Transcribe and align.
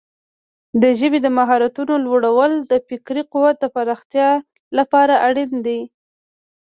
د 0.81 0.83
ژبې 0.99 1.19
د 1.23 1.27
مهارتونو 1.37 1.93
لوړول 2.05 2.51
د 2.71 2.73
فکري 2.87 3.23
قوت 3.33 3.55
د 3.61 3.65
پراختیا 3.75 4.29
لپاره 4.77 5.13
اړین 5.27 5.51
دي. 5.65 5.79